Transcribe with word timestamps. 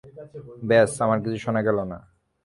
ব্যস, 0.69 0.93
আর 1.13 1.19
কিছু 1.23 1.37
শোনা 1.45 1.61
গেল 1.67 1.77
না। 1.91 1.97